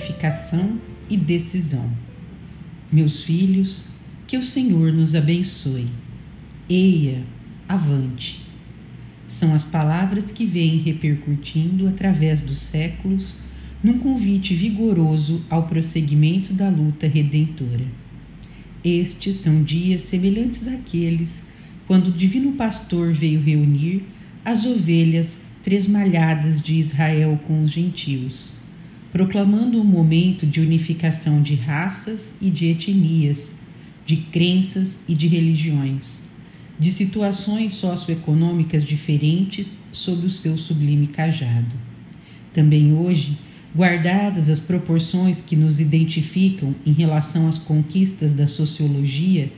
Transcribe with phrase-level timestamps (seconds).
[0.00, 0.78] De unificação
[1.08, 1.90] e decisão.
[2.90, 3.84] Meus filhos,
[4.26, 5.88] que o Senhor nos abençoe.
[6.68, 7.22] Eia,
[7.68, 8.40] avante.
[9.28, 13.38] São as palavras que vêm repercutindo através dos séculos
[13.82, 17.84] num convite vigoroso ao prosseguimento da luta redentora.
[18.82, 21.44] Estes são dias semelhantes àqueles
[21.86, 24.04] quando o Divino Pastor veio reunir
[24.44, 28.59] as ovelhas tresmalhadas de Israel com os gentios
[29.12, 33.52] proclamando um momento de unificação de raças e de etnias,
[34.06, 36.24] de crenças e de religiões,
[36.78, 41.74] de situações socioeconômicas diferentes sob o seu sublime cajado.
[42.52, 43.36] Também hoje,
[43.74, 49.52] guardadas as proporções que nos identificam em relação às conquistas da sociologia,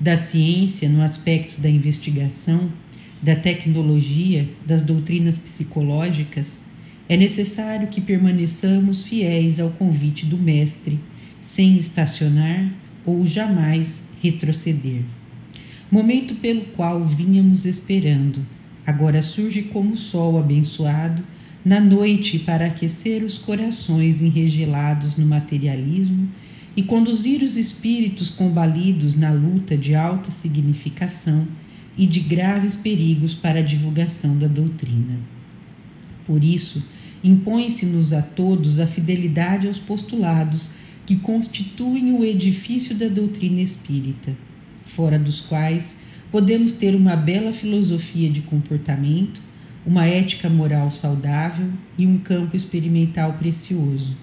[0.00, 2.70] da ciência no aspecto da investigação,
[3.22, 6.60] da tecnologia, das doutrinas psicológicas,
[7.08, 10.98] é necessário que permaneçamos fiéis ao convite do Mestre,
[11.40, 12.72] sem estacionar
[13.04, 15.02] ou jamais retroceder.
[15.90, 18.46] Momento pelo qual vínhamos esperando,
[18.86, 21.22] agora surge como sol abençoado
[21.64, 26.28] na noite para aquecer os corações enregelados no materialismo
[26.76, 31.46] e conduzir os espíritos combalidos na luta de alta significação
[31.96, 35.18] e de graves perigos para a divulgação da doutrina.
[36.26, 36.84] Por isso,
[37.22, 40.70] impõe-se-nos a todos a fidelidade aos postulados
[41.04, 44.36] que constituem o edifício da doutrina espírita,
[44.84, 45.98] fora dos quais
[46.30, 49.42] podemos ter uma bela filosofia de comportamento,
[49.84, 51.68] uma ética moral saudável
[51.98, 54.16] e um campo experimental precioso,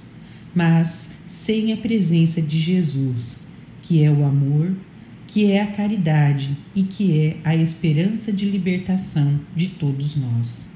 [0.55, 3.43] mas sem a presença de Jesus,
[3.81, 4.73] que é o amor,
[5.27, 10.68] que é a caridade e que é a esperança de libertação de todos nós.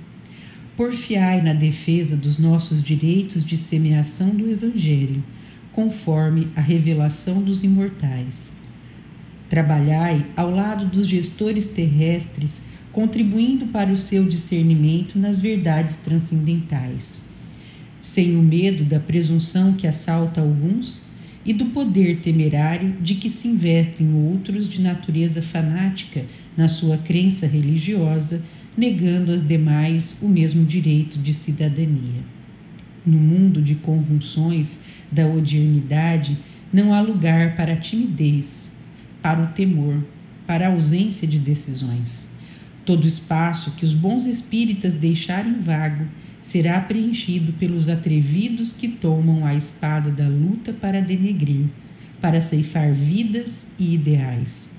[0.76, 5.24] Porfiai na defesa dos nossos direitos de semeação do Evangelho,
[5.72, 8.52] conforme a revelação dos imortais.
[9.48, 17.22] Trabalhai ao lado dos gestores terrestres, contribuindo para o seu discernimento nas verdades transcendentais.
[18.02, 21.04] Sem o medo da presunção que assalta alguns
[21.46, 26.26] e do poder temerário de que se investem outros de natureza fanática
[26.58, 28.44] na sua crença religiosa
[28.76, 32.22] negando às demais o mesmo direito de cidadania.
[33.06, 34.80] No mundo de convulsões
[35.12, 36.38] da odiernidade,
[36.72, 38.72] não há lugar para a timidez,
[39.22, 40.04] para o temor,
[40.48, 42.30] para a ausência de decisões.
[42.86, 46.06] Todo espaço que os bons espíritas deixarem vago
[46.42, 51.68] será preenchido pelos atrevidos que tomam a espada da luta para denegrir,
[52.20, 54.70] para ceifar vidas e ideais.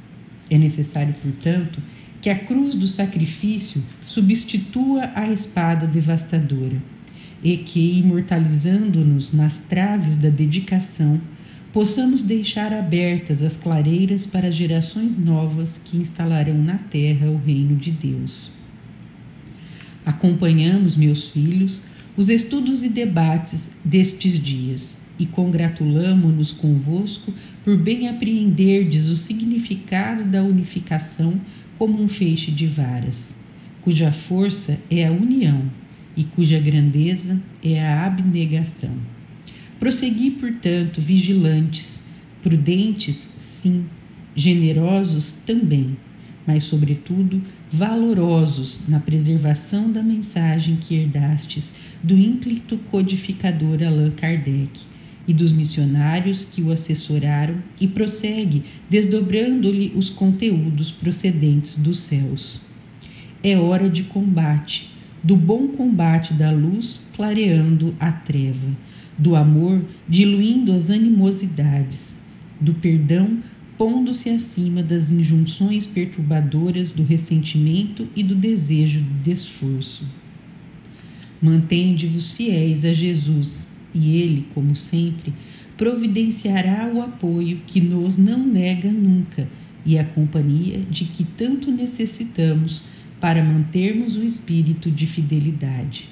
[0.51, 1.81] É necessário, portanto,
[2.25, 6.83] que a cruz do sacrifício substitua a espada devastadora
[7.43, 11.21] e que, imortalizando-nos nas traves da dedicação,
[11.71, 17.91] possamos deixar abertas as clareiras para gerações novas que instalarão na terra o reino de
[17.91, 18.51] Deus.
[20.07, 21.83] Acompanhamos, meus filhos,
[22.17, 30.43] os estudos e debates destes dias e congratulamo-nos convosco por bem apreenderdes o significado da
[30.43, 31.39] unificação
[31.79, 33.37] como um feixe de varas,
[33.83, 35.71] cuja força é a união
[36.17, 38.95] e cuja grandeza é a abnegação.
[39.79, 42.01] Prossegui, portanto, vigilantes,
[42.43, 43.87] prudentes, sim,
[44.35, 45.97] generosos também,
[46.47, 47.43] mas, sobretudo,
[47.73, 51.73] valorosos na preservação da mensagem que herdastes
[52.03, 54.94] do ínclito codificador Allan Kardec
[55.27, 62.61] e dos missionários que o assessoraram e prossegue desdobrando-lhe os conteúdos procedentes dos céus.
[63.43, 64.91] É hora de combate,
[65.23, 68.69] do bom combate da luz clareando a treva,
[69.17, 72.17] do amor diluindo as animosidades,
[72.61, 73.39] do perdão
[73.77, 80.09] pondo-se acima das injunções perturbadoras do ressentimento e do desejo de esforço.
[81.43, 85.33] Mantende-vos fiéis a Jesus e Ele, como sempre,
[85.77, 89.47] providenciará o apoio que nos não nega nunca
[89.85, 92.85] e a companhia de que tanto necessitamos
[93.21, 96.09] para mantermos o espírito de fidelidade.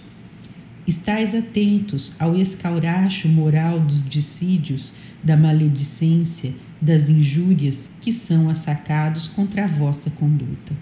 [0.87, 4.93] Estais atentos ao escauracho moral dos dissídios,
[5.23, 10.73] da maledicência, das injúrias que são assacados contra a vossa conduta.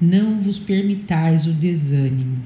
[0.00, 2.38] Não vos permitais o desânimo.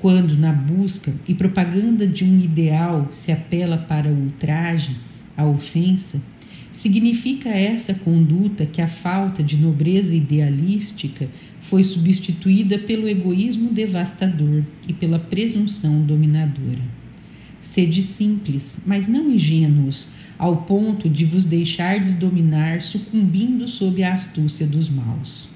[0.00, 4.96] Quando, na busca e propaganda de um ideal, se apela para o ultraje,
[5.36, 6.20] a ofensa,
[6.72, 11.28] significa essa conduta que a falta de nobreza idealística
[11.60, 16.80] foi substituída pelo egoísmo devastador e pela presunção dominadora.
[17.60, 20.08] Sede simples, mas não ingênuos,
[20.38, 25.50] ao ponto de vos deixardes dominar, sucumbindo sob a astúcia dos maus.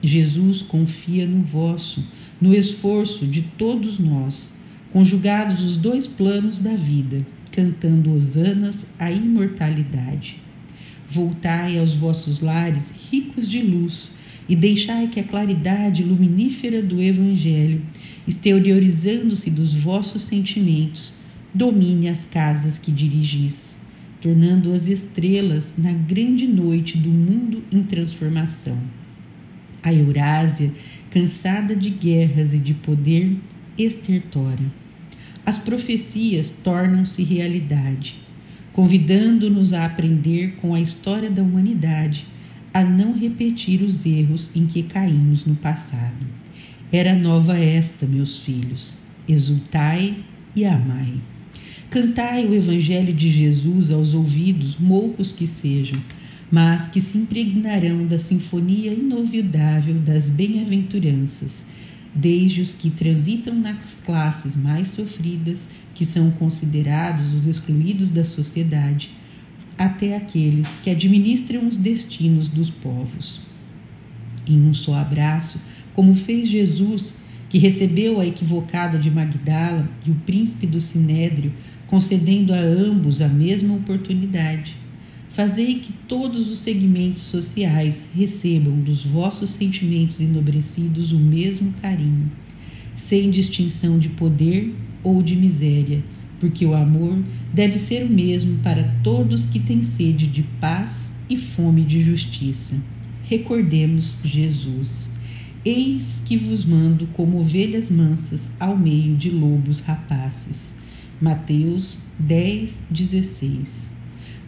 [0.00, 2.04] Jesus confia no vosso,
[2.40, 4.56] no esforço de todos nós,
[4.92, 10.38] conjugados os dois planos da vida, cantando hosanas à imortalidade.
[11.08, 14.16] Voltai aos vossos lares ricos de luz
[14.48, 17.82] e deixai que a claridade luminífera do Evangelho,
[18.26, 21.14] exteriorizando-se dos vossos sentimentos,
[21.52, 23.78] domine as casas que dirigis,
[24.20, 28.78] tornando-as estrelas na grande noite do mundo em transformação.
[29.82, 30.72] A Eurásia,
[31.10, 33.36] cansada de guerras e de poder,
[33.76, 34.72] estertora.
[35.44, 38.30] As profecias tornam-se realidade
[38.72, 42.26] convidando-nos a aprender com a história da humanidade,
[42.72, 46.26] a não repetir os erros em que caímos no passado.
[46.92, 48.96] Era nova esta, meus filhos,
[49.28, 50.16] exultai
[50.54, 51.14] e amai.
[51.90, 56.00] Cantai o Evangelho de Jesus aos ouvidos, moucos que sejam,
[56.50, 61.64] mas que se impregnarão da sinfonia inovidável das bem-aventuranças,
[62.14, 69.10] desde os que transitam nas classes mais sofridas que são considerados os excluídos da sociedade,
[69.78, 73.42] até aqueles que administram os destinos dos povos.
[74.46, 75.60] Em um só abraço,
[75.94, 77.18] como fez Jesus,
[77.48, 81.52] que recebeu a equivocada de Magdala e o príncipe do Sinédrio,
[81.86, 84.79] concedendo a ambos a mesma oportunidade.
[85.32, 92.30] Fazei que todos os segmentos sociais recebam dos vossos sentimentos enobrecidos o mesmo carinho,
[92.96, 94.74] sem distinção de poder
[95.04, 96.02] ou de miséria,
[96.40, 97.16] porque o amor
[97.54, 102.82] deve ser o mesmo para todos que têm sede de paz e fome de justiça.
[103.24, 105.14] Recordemos Jesus.
[105.64, 110.74] Eis que vos mando como ovelhas mansas ao meio de lobos rapaces.
[111.20, 113.99] Mateus 10, 16.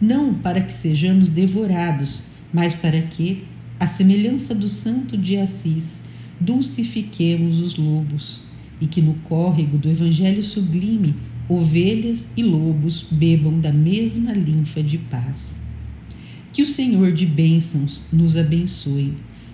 [0.03, 3.45] Não para que sejamos devorados, mas para que,
[3.79, 6.01] à semelhança do santo de Assis,
[6.41, 8.41] dulcifiquemos os lobos
[8.81, 11.15] e que no córrego do Evangelho sublime
[11.47, 15.55] ovelhas e lobos bebam da mesma linfa de paz.
[16.51, 19.13] Que o Senhor de bênçãos nos abençoe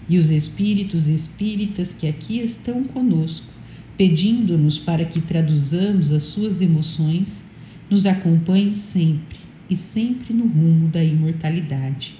[0.09, 3.53] e os espíritos espíritas que aqui estão conosco,
[3.95, 7.47] pedindo-nos para que traduzamos as suas emoções,
[7.87, 12.15] nos acompanhem sempre e sempre no rumo da imortalidade.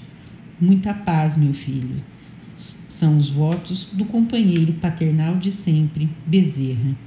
[0.59, 2.01] Muita paz, meu filho
[2.99, 6.97] são os votos do companheiro paternal de sempre, Bezerra.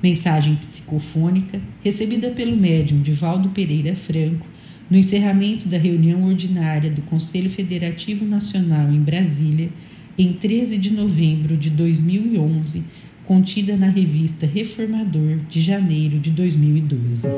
[0.00, 4.46] Mensagem psicofônica recebida pelo médium Divaldo Pereira Franco
[4.88, 9.68] no encerramento da reunião ordinária do Conselho Federativo Nacional em Brasília,
[10.16, 12.84] em 13 de novembro de 2011,
[13.26, 17.28] contida na revista Reformador de janeiro de 2012.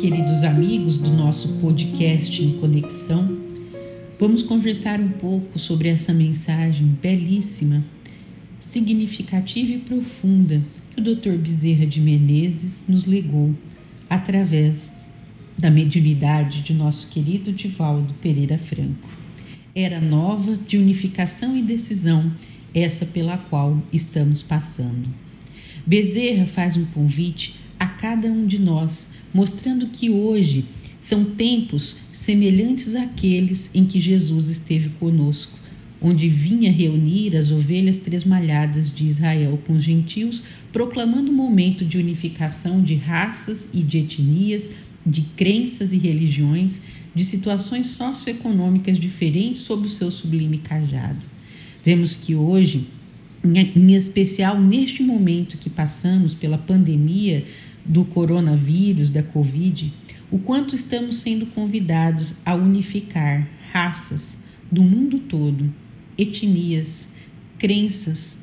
[0.00, 3.36] Queridos amigos do nosso podcast em Conexão,
[4.18, 7.84] vamos conversar um pouco sobre essa mensagem belíssima,
[8.58, 11.36] significativa e profunda que o Dr.
[11.36, 13.54] Bezerra de Menezes nos legou
[14.08, 14.90] através
[15.58, 19.06] da mediunidade de nosso querido Divaldo Pereira Franco.
[19.74, 22.32] Era nova de unificação e decisão,
[22.74, 25.10] essa pela qual estamos passando.
[25.84, 30.64] Bezerra faz um convite a cada um de nós mostrando que hoje
[31.00, 35.58] são tempos semelhantes àqueles em que Jesus esteve conosco,
[36.00, 41.98] onde vinha reunir as ovelhas tresmalhadas de Israel com os gentios, proclamando um momento de
[41.98, 44.70] unificação de raças e de etnias,
[45.04, 46.82] de crenças e religiões,
[47.14, 51.20] de situações socioeconômicas diferentes sob o seu sublime cajado.
[51.84, 52.86] Vemos que hoje,
[53.44, 57.44] em especial neste momento que passamos pela pandemia,
[57.84, 59.92] do coronavírus, da Covid,
[60.30, 64.38] o quanto estamos sendo convidados a unificar raças
[64.70, 65.72] do mundo todo,
[66.16, 67.08] etnias,
[67.58, 68.38] crenças,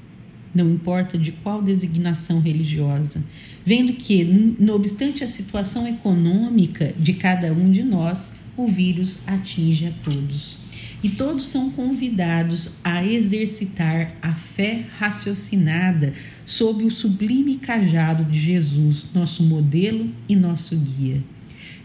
[0.53, 3.23] não importa de qual designação religiosa,
[3.65, 4.23] vendo que,
[4.59, 10.57] não obstante a situação econômica de cada um de nós, o vírus atinge a todos.
[11.03, 16.11] E todos são convidados a exercitar a fé raciocinada
[16.43, 21.23] sob o sublime cajado de Jesus, nosso modelo e nosso guia.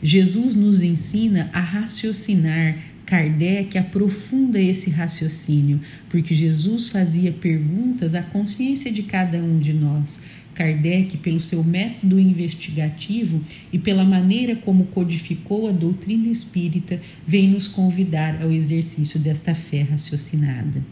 [0.02, 2.78] Jesus nos ensina a raciocinar
[3.12, 10.18] Kardec aprofunda esse raciocínio, porque Jesus fazia perguntas à consciência de cada um de nós.
[10.54, 13.40] Kardec, pelo seu método investigativo
[13.72, 19.82] e pela maneira como codificou a doutrina espírita, vem nos convidar ao exercício desta fé
[19.82, 20.82] raciocinada.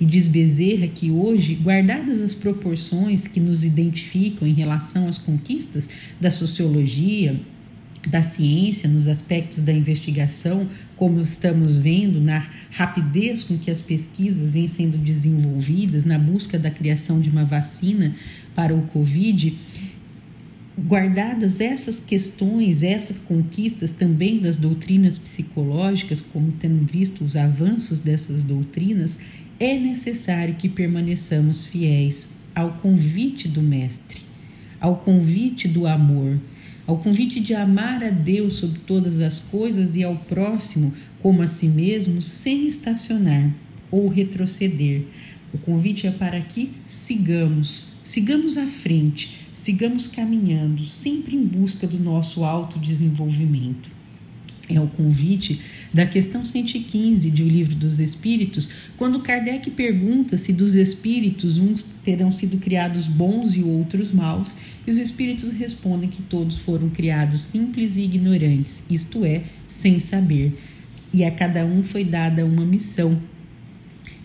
[0.00, 5.88] E diz Bezerra que hoje, guardadas as proporções que nos identificam em relação às conquistas
[6.20, 7.40] da sociologia,
[8.06, 14.52] da ciência, nos aspectos da investigação, como estamos vendo na rapidez com que as pesquisas
[14.52, 18.14] vêm sendo desenvolvidas na busca da criação de uma vacina
[18.54, 19.56] para o Covid,
[20.78, 28.44] guardadas essas questões, essas conquistas também das doutrinas psicológicas, como tendo visto os avanços dessas
[28.44, 29.18] doutrinas,
[29.58, 34.20] é necessário que permaneçamos fiéis ao convite do Mestre,
[34.78, 36.38] ao convite do amor
[36.86, 41.48] ao convite de amar a Deus sobre todas as coisas e ao próximo como a
[41.48, 43.52] si mesmo, sem estacionar
[43.90, 45.02] ou retroceder.
[45.52, 51.98] O convite é para que sigamos, sigamos à frente, sigamos caminhando, sempre em busca do
[51.98, 53.90] nosso autodesenvolvimento
[54.68, 55.60] é o convite
[55.92, 61.82] da questão 115 de O Livro dos Espíritos, quando Kardec pergunta se dos espíritos uns
[61.82, 64.56] terão sido criados bons e outros maus,
[64.86, 70.58] e os espíritos respondem que todos foram criados simples e ignorantes, isto é, sem saber,
[71.12, 73.20] e a cada um foi dada uma missão.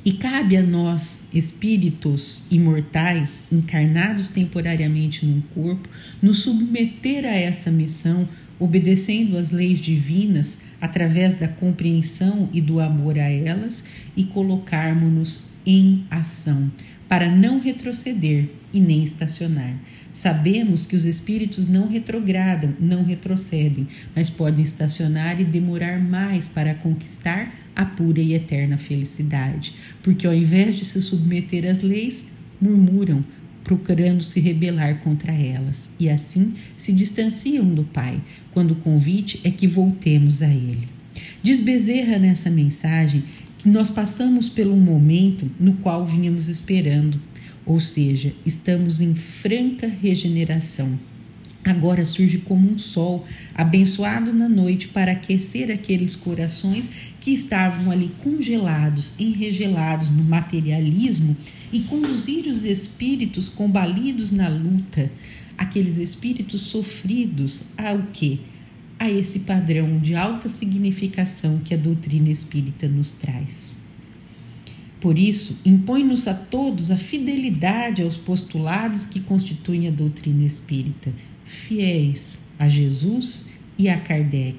[0.03, 5.87] E cabe a nós, espíritos imortais, encarnados temporariamente num corpo,
[6.19, 8.27] nos submeter a essa missão
[8.61, 13.83] obedecendo às leis divinas através da compreensão e do amor a elas
[14.15, 16.71] e colocarmos-nos em ação,
[17.09, 19.75] para não retroceder e nem estacionar.
[20.13, 26.75] Sabemos que os espíritos não retrogradam, não retrocedem, mas podem estacionar e demorar mais para
[26.75, 32.27] conquistar a pura e eterna felicidade, porque ao invés de se submeter às leis,
[32.61, 33.23] murmuram,
[33.63, 38.21] procurando se rebelar contra elas, e assim se distanciam do Pai,
[38.53, 40.87] quando o convite é que voltemos a Ele.
[41.43, 43.23] Diz Bezerra nessa mensagem
[43.57, 47.21] que nós passamos pelo momento no qual vínhamos esperando,
[47.65, 50.97] ou seja, estamos em franca regeneração.
[51.63, 56.89] Agora surge como um sol, abençoado na noite, para aquecer aqueles corações
[57.19, 61.37] que estavam ali congelados, enregelados no materialismo
[61.71, 65.11] e conduzir os espíritos combalidos na luta,
[65.55, 68.39] aqueles espíritos sofridos ao que?
[68.97, 73.77] A esse padrão de alta significação que a doutrina espírita nos traz.
[74.99, 81.11] Por isso, impõe-nos a todos a fidelidade aos postulados que constituem a doutrina espírita,
[81.51, 83.45] fiéis a Jesus
[83.77, 84.57] e a Kardec,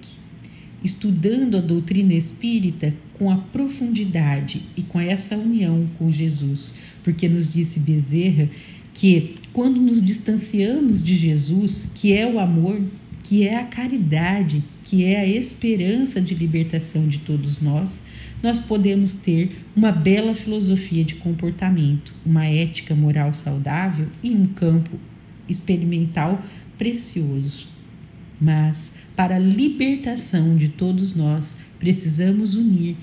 [0.84, 7.50] estudando a doutrina espírita com a profundidade e com essa união com Jesus, porque nos
[7.50, 8.48] disse Bezerra
[8.92, 12.80] que quando nos distanciamos de Jesus, que é o amor,
[13.22, 18.02] que é a caridade, que é a esperança de libertação de todos nós,
[18.42, 24.98] nós podemos ter uma bela filosofia de comportamento, uma ética moral saudável e um campo
[25.48, 26.42] experimental
[26.78, 27.68] precioso.
[28.40, 32.96] Mas para a libertação de todos nós, precisamos unir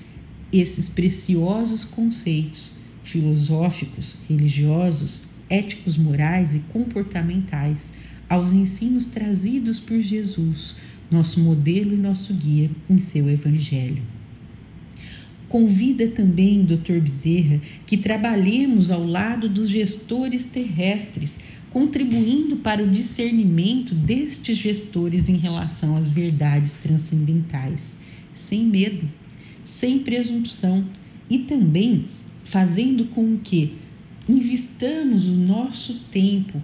[0.52, 7.92] esses preciosos conceitos filosóficos, religiosos, éticos, morais e comportamentais
[8.28, 10.76] aos ensinos trazidos por Jesus,
[11.10, 14.02] nosso modelo e nosso guia em seu Evangelho.
[15.48, 17.00] Convida também, Dr.
[17.00, 25.36] Bezerra, que trabalhemos ao lado dos gestores terrestres, contribuindo para o discernimento destes gestores em
[25.36, 27.96] relação às verdades transcendentais,
[28.34, 29.08] sem medo,
[29.62, 30.84] sem presunção
[31.28, 32.06] e também
[32.44, 33.76] fazendo com que
[34.28, 36.60] investamos o nosso tempo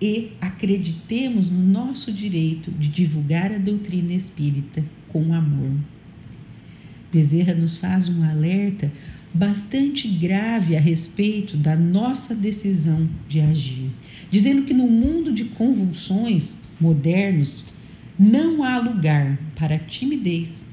[0.00, 5.72] e acreditemos no nosso direito de divulgar a doutrina espírita com amor.
[7.12, 8.90] Bezerra nos faz um alerta
[9.32, 13.90] bastante grave a respeito da nossa decisão de agir,
[14.30, 17.64] dizendo que no mundo de convulsões modernos
[18.18, 20.66] não há lugar para timidez,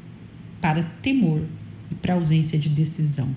[0.62, 1.42] para temor
[1.92, 3.36] e para ausência de decisão.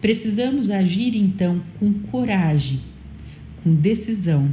[0.00, 2.80] Precisamos agir então com coragem,
[3.62, 4.50] com decisão,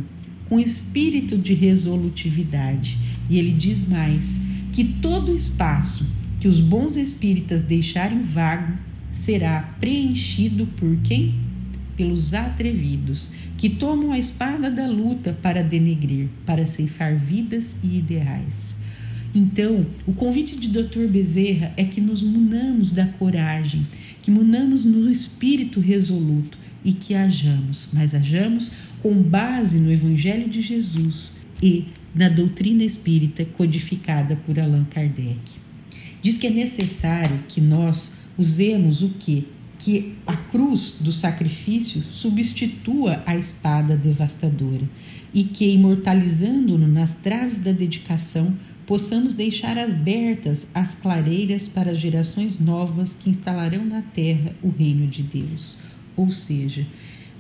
[0.48, 2.98] com espírito de resolutividade.
[3.29, 4.39] E ele diz mais:
[4.72, 6.06] que todo espaço
[6.39, 8.74] que os bons espíritas deixarem vago
[9.12, 11.36] será preenchido por quem?
[12.00, 18.77] Pelos atrevidos, que tomam a espada da luta para denegrir, para ceifar vidas e ideais.
[19.36, 21.10] Então, o convite de Dr.
[21.10, 23.86] Bezerra é que nos munamos da coragem,
[24.22, 30.62] que munamos no espírito resoluto e que hajamos, mas hajamos com base no Evangelho de
[30.62, 31.84] Jesus e
[32.15, 35.41] na doutrina espírita codificada por Allan Kardec.
[36.22, 39.48] Diz que é necessário que nós usemos o que?
[39.79, 44.88] Que a cruz do sacrifício substitua a espada devastadora
[45.33, 48.55] e que, imortalizando-no nas traves da dedicação,
[48.86, 55.07] possamos deixar abertas as clareiras para as gerações novas que instalarão na terra o reino
[55.07, 55.77] de Deus.
[56.17, 56.86] Ou seja,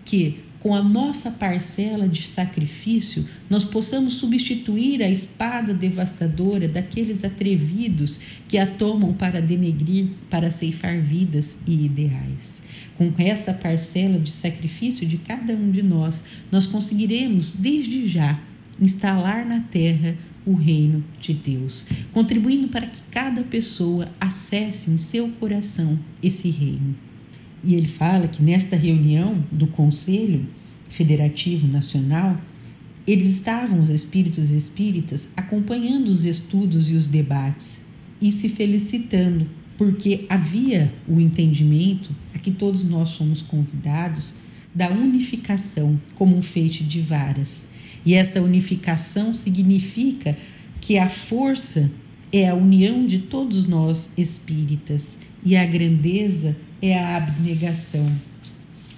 [0.05, 8.19] que com a nossa parcela de sacrifício, nós possamos substituir a espada devastadora daqueles atrevidos
[8.47, 12.61] que a tomam para denegrir, para ceifar vidas e ideais.
[12.97, 18.39] Com essa parcela de sacrifício de cada um de nós, nós conseguiremos, desde já,
[18.81, 25.29] instalar na terra o reino de Deus, contribuindo para que cada pessoa acesse em seu
[25.29, 27.08] coração esse reino.
[27.63, 30.45] E ele fala que nesta reunião do Conselho
[30.89, 32.39] Federativo Nacional,
[33.05, 37.81] eles estavam, os espíritos espíritas, acompanhando os estudos e os debates
[38.21, 39.47] e se felicitando,
[39.77, 44.35] porque havia o entendimento a que todos nós somos convidados
[44.73, 47.65] da unificação como um feite de varas.
[48.05, 50.37] E essa unificação significa
[50.79, 51.91] que a força
[52.31, 58.09] é a união de todos nós espíritas e a grandeza é a abnegação.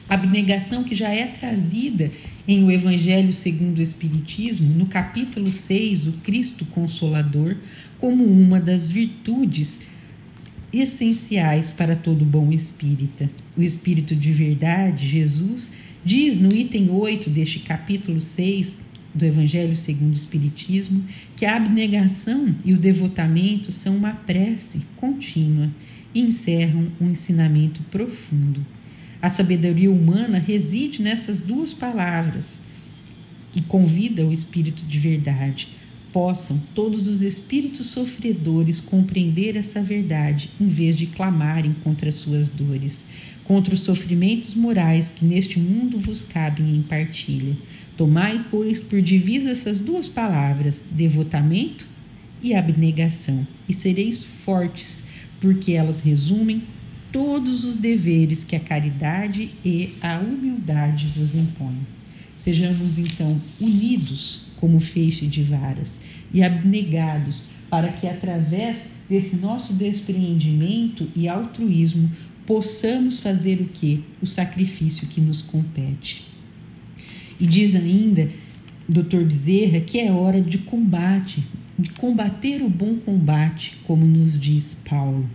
[0.07, 2.11] Abnegação que já é trazida
[2.47, 7.55] em o Evangelho segundo o Espiritismo, no capítulo 6, o Cristo Consolador,
[7.99, 9.79] como uma das virtudes
[10.73, 13.29] essenciais para todo bom espírita.
[13.57, 15.71] O Espírito de verdade, Jesus,
[16.03, 21.03] diz no item 8 deste capítulo 6 do Evangelho segundo o Espiritismo
[21.35, 25.69] que a abnegação e o devotamento são uma prece contínua
[26.13, 28.65] e encerram um ensinamento profundo.
[29.21, 32.59] A sabedoria humana reside nessas duas palavras
[33.55, 35.69] e convida o Espírito de verdade.
[36.11, 43.05] Possam todos os espíritos sofredores compreender essa verdade em vez de clamarem contra suas dores,
[43.45, 47.55] contra os sofrimentos morais que neste mundo vos cabem em partilha.
[47.95, 51.87] Tomai, pois, por divisa essas duas palavras, devotamento
[52.41, 55.10] e abnegação, e sereis fortes
[55.41, 56.63] porque elas resumem
[57.11, 61.85] todos os deveres que a caridade e a humildade vos impõem.
[62.37, 65.99] Sejamos então unidos como feixe de varas
[66.33, 72.09] e abnegados para que através desse nosso despreendimento e altruísmo
[72.45, 74.03] possamos fazer o que?
[74.21, 76.25] O sacrifício que nos compete.
[77.39, 78.29] E diz ainda
[78.87, 79.23] Dr.
[79.23, 81.43] Bezerra que é hora de combate,
[81.77, 85.29] de combater o bom combate, como nos diz Paulo,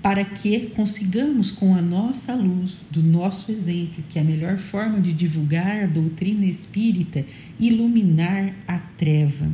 [0.00, 5.00] para que consigamos, com a nossa luz, do nosso exemplo, que é a melhor forma
[5.00, 7.24] de divulgar a doutrina espírita,
[7.58, 9.50] iluminar a treva.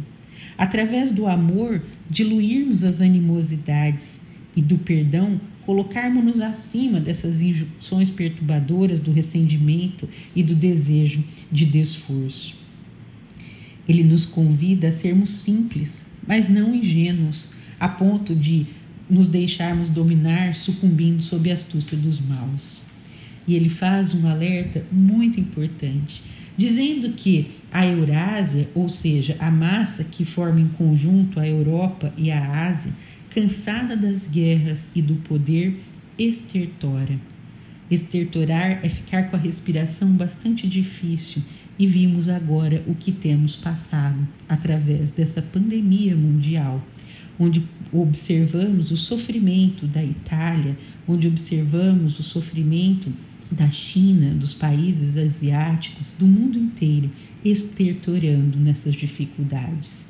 [0.57, 4.21] Através do amor, diluirmos as animosidades
[4.55, 12.64] e do perdão, colocarmos-nos acima dessas injunções perturbadoras do ressentimento e do desejo de desforço.
[13.89, 18.67] Ele nos convida a sermos simples, mas não ingênuos, a ponto de
[19.09, 22.83] nos deixarmos dominar, sucumbindo sob a astúcia dos maus.
[23.47, 26.23] E ele faz um alerta muito importante,
[26.57, 32.31] dizendo que a Eurásia, ou seja, a massa que forma em conjunto a Europa e
[32.31, 32.93] a Ásia,
[33.31, 35.79] cansada das guerras e do poder,
[36.19, 37.19] estertora.
[37.91, 41.43] Estertorar é ficar com a respiração bastante difícil
[41.79, 46.85] e vimos agora o que temos passado através dessa pandemia mundial,
[47.39, 53.13] onde observamos o sofrimento da Itália, onde observamos o sofrimento
[53.51, 57.11] da China, dos países asiáticos, do mundo inteiro,
[57.45, 60.07] estertorando nessas dificuldades.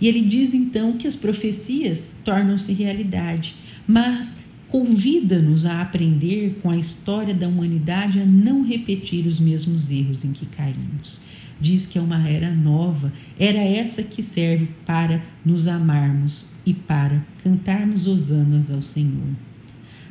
[0.00, 3.54] E ele diz então que as profecias tornam-se realidade,
[3.86, 10.24] mas convida-nos a aprender com a história da humanidade a não repetir os mesmos erros
[10.24, 11.20] em que caímos.
[11.60, 17.24] Diz que é uma era nova, era essa que serve para nos amarmos e para
[17.42, 19.28] cantarmos hosanas ao Senhor.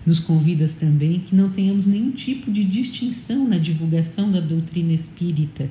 [0.06, 5.70] Nos convida também que não tenhamos nenhum tipo de distinção na divulgação da doutrina espírita,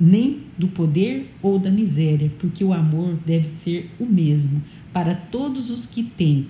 [0.00, 5.70] nem do poder ou da miséria, porque o amor deve ser o mesmo para todos
[5.70, 6.46] os que têm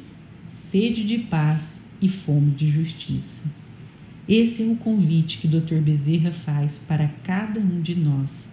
[0.49, 3.45] sede de paz e fome de justiça.
[4.29, 5.77] Esse é o convite que o Dr.
[5.77, 8.51] Bezerra faz para cada um de nós,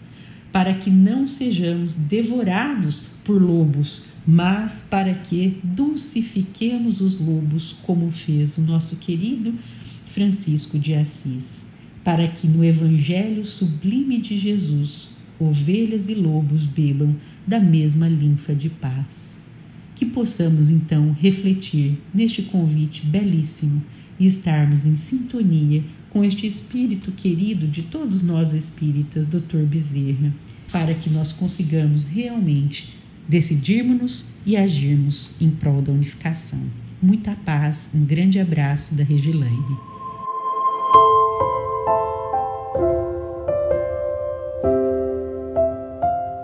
[0.52, 8.58] para que não sejamos devorados por lobos, mas para que dulcifiquemos os lobos, como fez
[8.58, 9.54] o nosso querido
[10.08, 11.66] Francisco de Assis,
[12.04, 18.70] para que no Evangelho sublime de Jesus, ovelhas e lobos bebam da mesma linfa de
[18.70, 19.45] paz.
[19.96, 23.82] Que possamos então refletir neste convite belíssimo
[24.20, 29.64] e estarmos em sintonia com este espírito querido de todos nós espíritas, Dr.
[29.66, 30.34] Bezerra,
[30.72, 32.94] para que nós consigamos realmente
[33.28, 36.62] decidirmos-nos e agirmos em prol da unificação.
[37.02, 39.78] Muita paz, um grande abraço da Regilaine.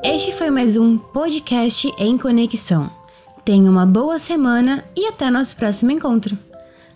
[0.04, 3.01] Este foi mais um podcast em conexão.
[3.44, 6.38] Tenha uma boa semana e até nosso próximo encontro.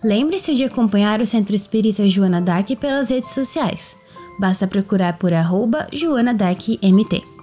[0.02, 3.96] Lembre-se de acompanhar o Centro Espírita Joana Dac pelas redes sociais.
[4.38, 6.32] Basta procurar por arroba Joana
[6.82, 7.35] MT.